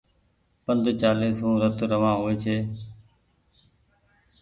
پند 0.63 0.85
چآلي 1.01 1.29
سون 1.39 1.53
رت 1.61 1.77
روآن 1.91 2.15
هووي 2.17 2.35
ڇي۔ 2.43 2.57